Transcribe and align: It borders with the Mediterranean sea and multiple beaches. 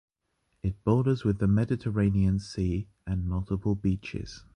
It 0.63 0.83
borders 0.83 1.23
with 1.23 1.37
the 1.37 1.47
Mediterranean 1.47 2.39
sea 2.39 2.87
and 3.05 3.23
multiple 3.27 3.75
beaches. 3.75 4.43